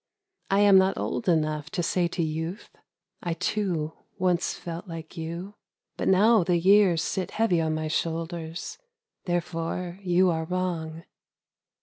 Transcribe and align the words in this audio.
1 0.49 0.61
am 0.61 0.77
not 0.79 0.97
old 0.97 1.29
enough 1.29 1.69
to 1.69 1.83
say 1.83 2.07
to 2.07 2.23
youth, 2.23 2.75
I 3.21 3.35
too 3.35 3.93
once 4.17 4.55
felt 4.55 4.87
like 4.87 5.15
you. 5.15 5.53
But 5.95 6.07
now 6.07 6.43
the 6.43 6.57
years 6.57 7.03
Sit 7.03 7.29
heavy 7.29 7.61
on 7.61 7.75
my 7.75 7.87
shoulders— 7.87 8.79
therefore 9.27 9.99
you 10.01 10.31
are 10.31 10.45
wrong.' 10.45 11.03